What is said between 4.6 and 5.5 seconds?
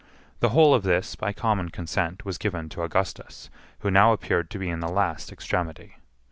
in the last